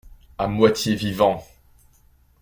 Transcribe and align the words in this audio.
À 0.39 0.47
moitié 0.47 0.95
vivant. 0.95 1.45